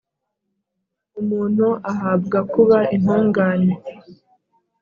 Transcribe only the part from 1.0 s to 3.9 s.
umuntu ahabwa kuba intungane